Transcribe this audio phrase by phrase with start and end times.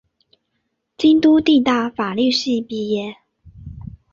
[0.97, 3.17] 京都帝大法律系毕业。